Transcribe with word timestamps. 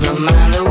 no 0.03 0.15
matter 0.17 0.63
what. 0.63 0.70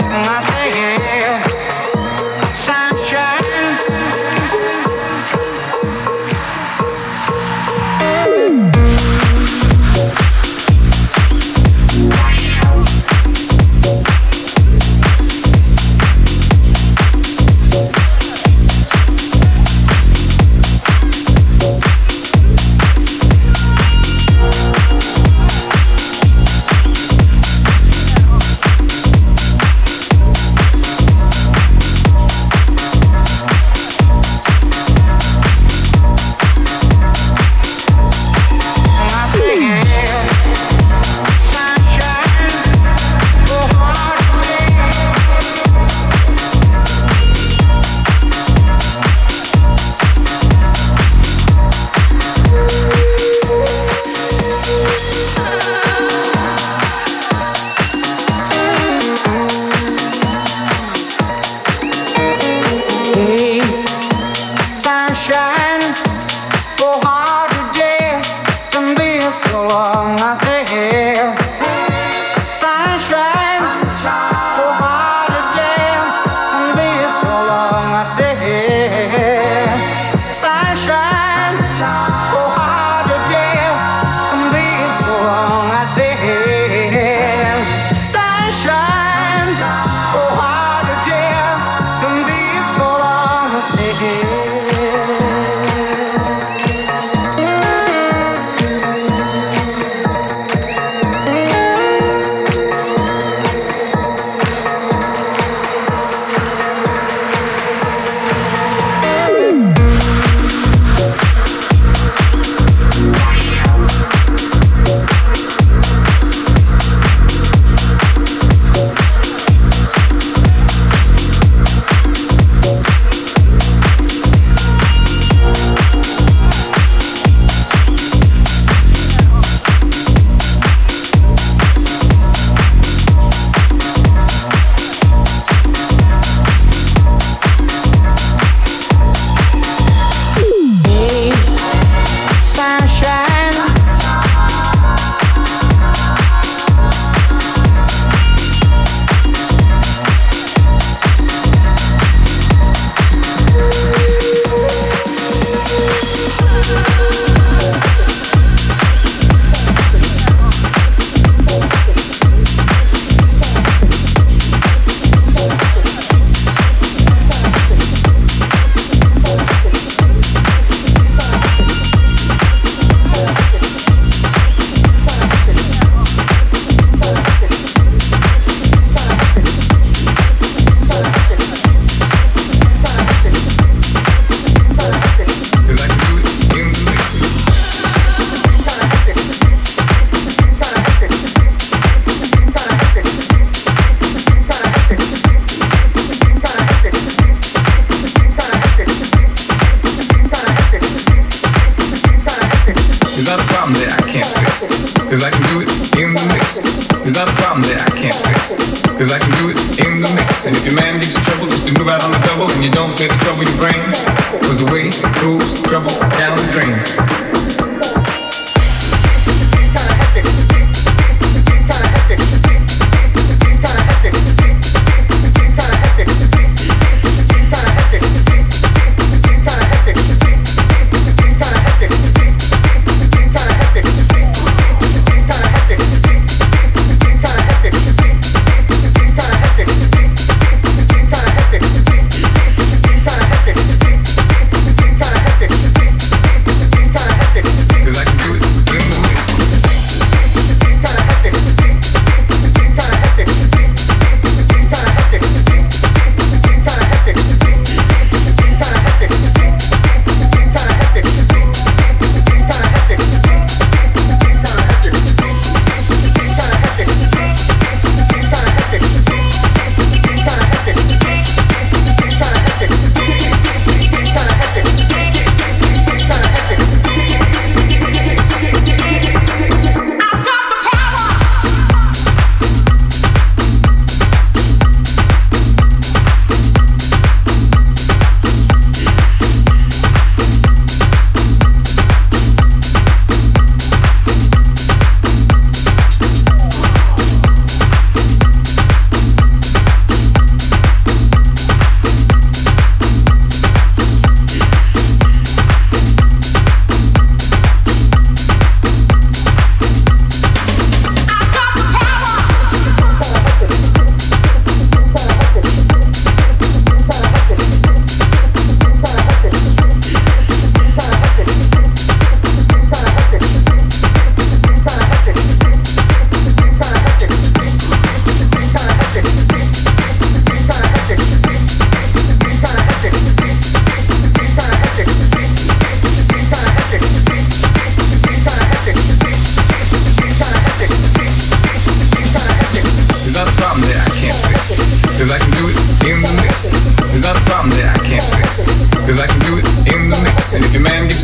and 0.00 0.26
I'm 0.26 0.44
singing. 0.52 0.91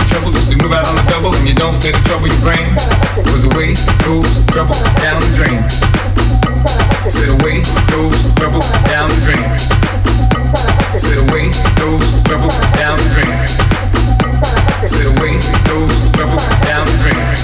trouble 0.08 0.34
is 0.36 0.48
to 0.48 0.56
move 0.56 0.72
out 0.72 0.88
on 0.88 0.96
the 0.96 1.04
double 1.08 1.34
and 1.36 1.46
you 1.46 1.54
don't 1.54 1.80
take 1.80 1.94
the 1.94 2.04
trouble 2.08 2.28
you 2.28 2.40
bring. 2.40 2.64
Goes 3.28 3.44
away, 3.44 3.76
goes 4.04 4.28
trouble 4.48 4.74
down 5.04 5.20
the 5.20 5.30
drain. 5.36 5.60
Sit 7.08 7.28
away, 7.28 7.60
goes 7.92 8.16
trouble 8.34 8.64
down 8.88 9.08
the 9.12 9.20
drain. 9.20 9.44
Sit 10.96 11.18
away, 11.28 11.52
goes 11.76 12.04
trouble 12.24 12.52
down 12.76 12.96
the 12.96 13.08
drain. 13.12 13.36
Sit 14.86 15.06
away, 15.06 15.36
goes 15.68 15.92
trouble 16.16 16.40
down 16.64 16.86
the 16.86 16.96
drain. 17.02 17.37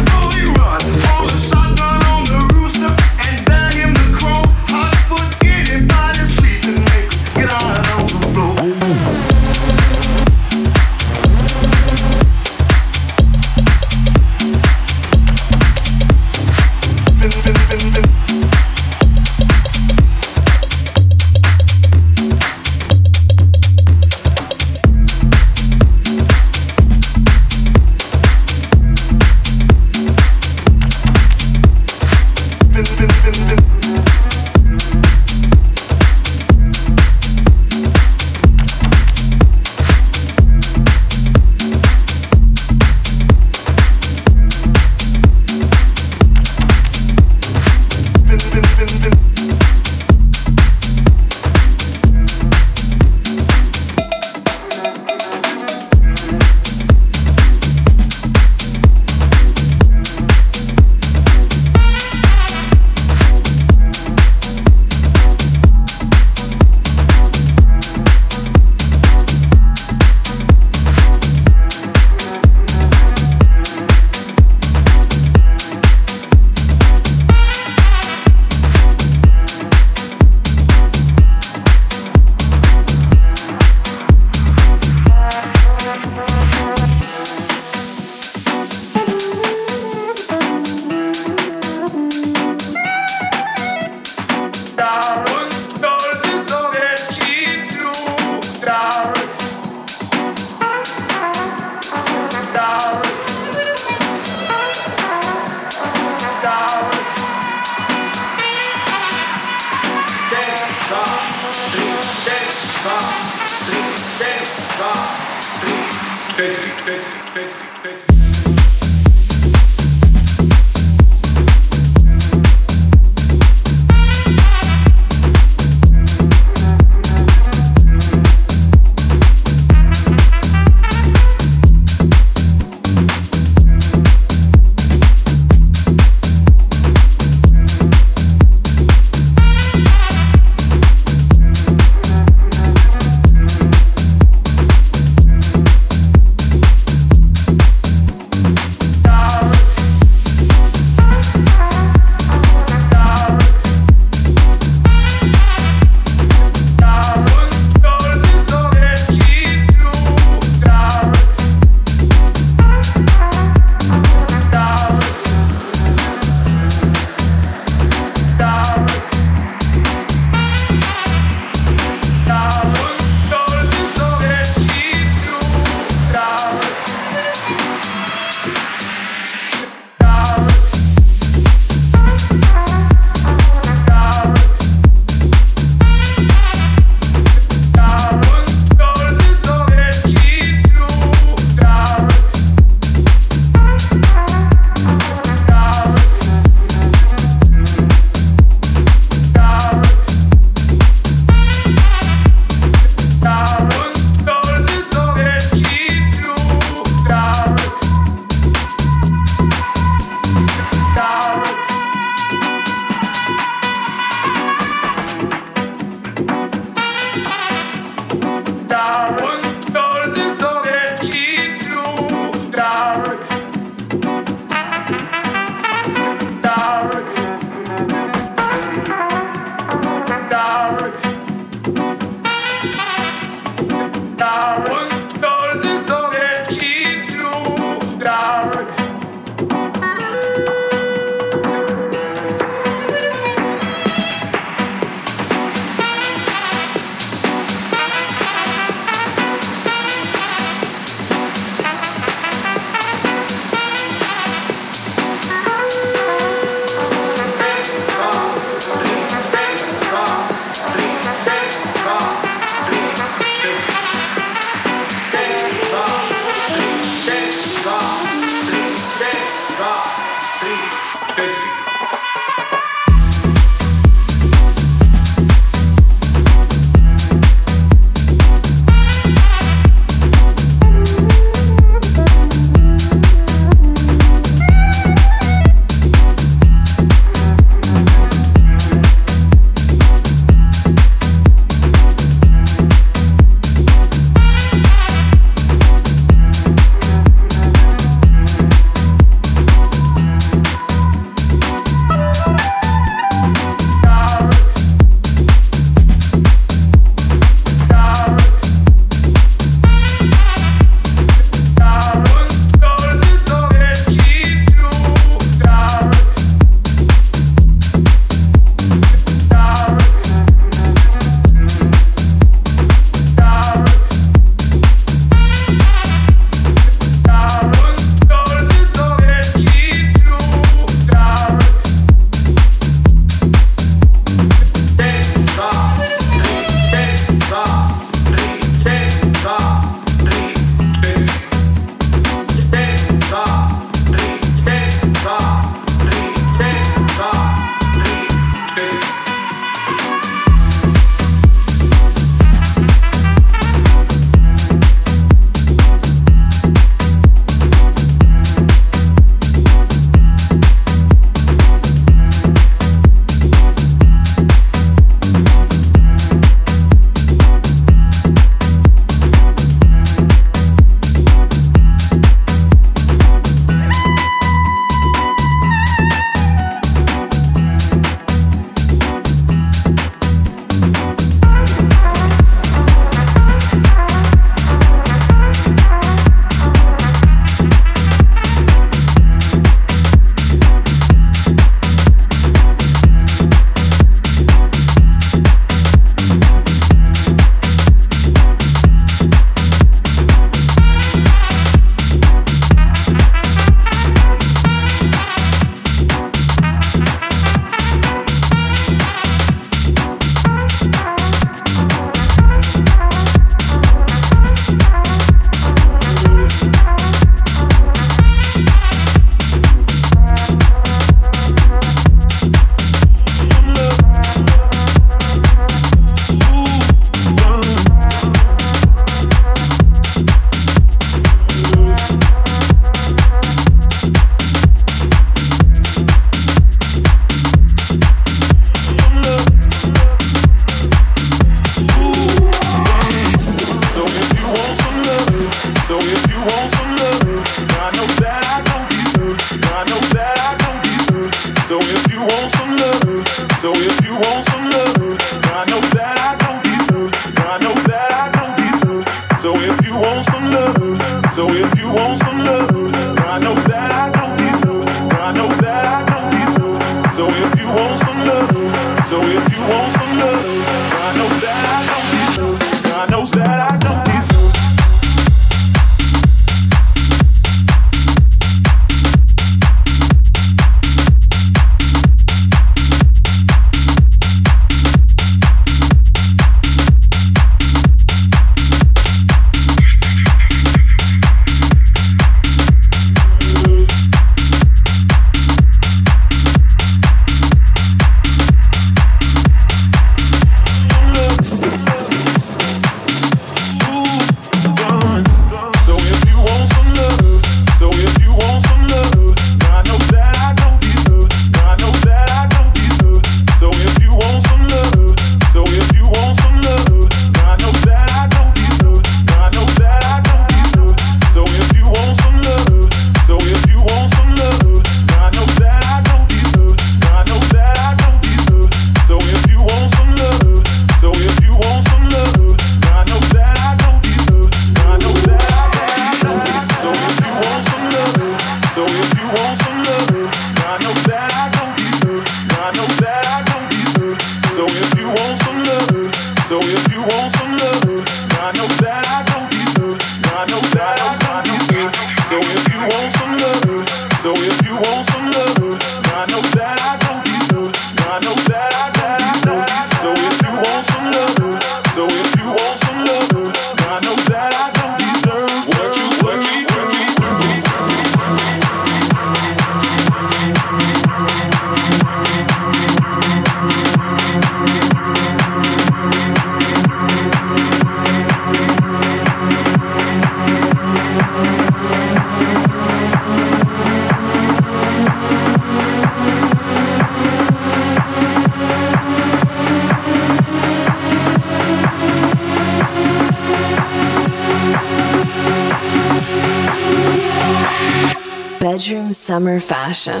summer 599.12 599.38
fashion. 599.38 600.00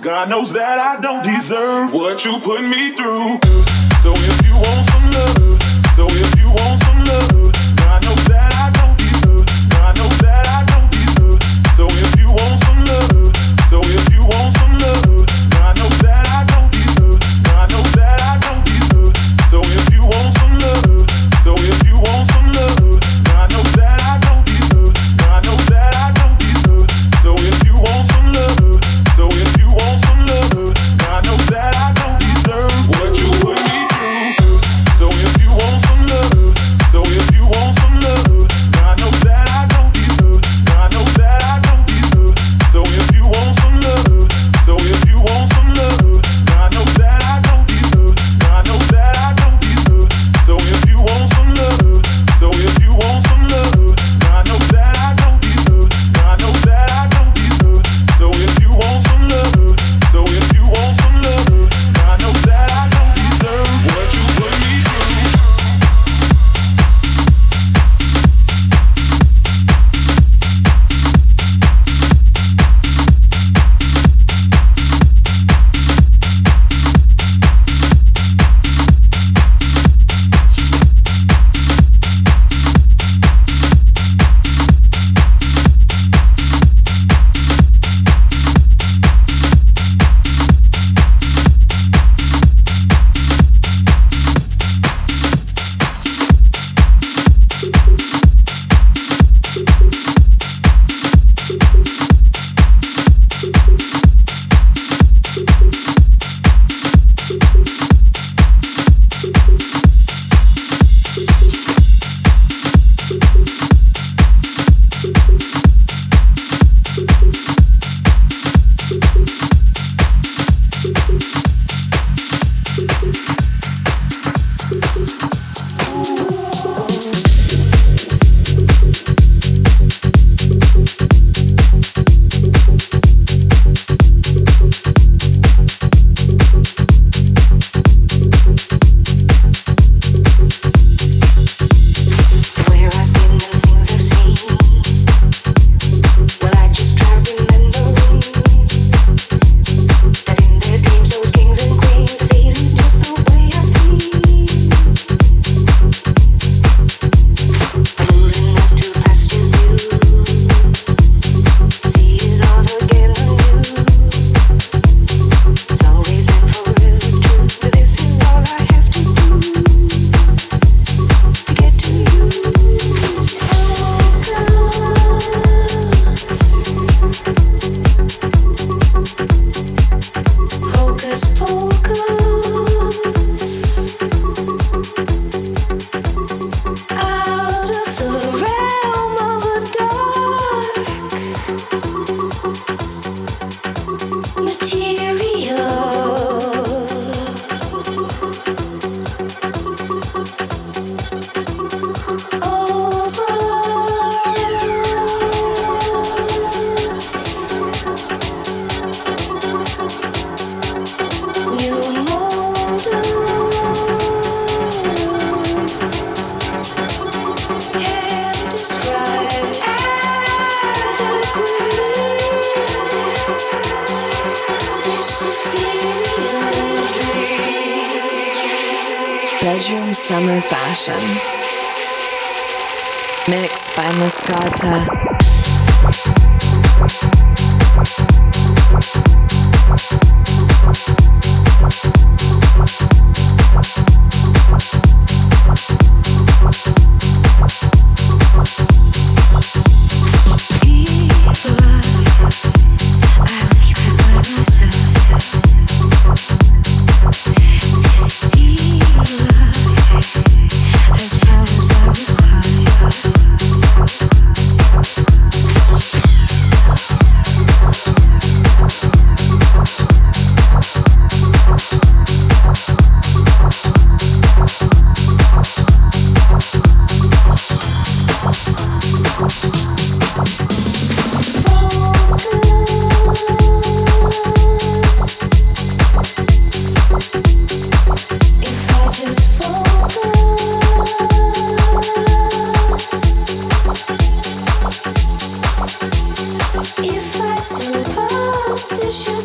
God 0.00 0.30
knows 0.30 0.54
that 0.54 0.78
I 0.78 0.98
don't 0.98 1.22
deserve 1.22 1.92
what 1.92 2.24
you 2.24 2.38
put 2.38 2.62
me 2.62 2.92
through. 2.92 3.36
So 4.02 4.14
if 4.16 4.46
you 4.46 4.54
want 4.54 4.88
some 4.88 5.10
love, 5.12 5.62
so 5.94 6.06
if 6.08 6.40
you 6.40 6.48
want 6.48 6.80
some 6.80 7.04
love. 7.04 7.47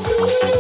see. 0.04 0.53